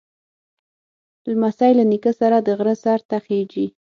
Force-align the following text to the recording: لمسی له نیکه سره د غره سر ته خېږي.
لمسی 1.31 1.71
له 1.79 1.83
نیکه 1.91 2.11
سره 2.19 2.37
د 2.41 2.47
غره 2.57 2.75
سر 2.83 2.99
ته 3.09 3.17
خېږي. 3.25 3.67